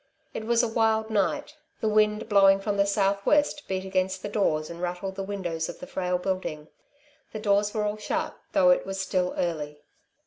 It 0.33 0.47
was 0.47 0.63
a 0.63 0.67
wild 0.67 1.11
night; 1.11 1.53
the 1.79 1.87
wind 1.87 2.27
blowing 2.27 2.59
from 2.59 2.75
the 2.77 2.87
south 2.87 3.23
west 3.23 3.67
beat 3.67 3.85
against 3.85 4.23
the 4.23 4.29
doors 4.29 4.67
and 4.67 4.81
rattled 4.81 5.13
the 5.13 5.21
windows 5.21 5.69
of 5.69 5.77
the 5.77 5.85
frail 5.85 6.17
building. 6.17 6.69
The 7.33 7.39
doors 7.39 7.71
were 7.71 7.83
all 7.83 7.97
shut 7.97 8.35
though 8.53 8.71
it 8.71 8.83
was 8.83 8.99
still 8.99 9.35
early. 9.37 9.83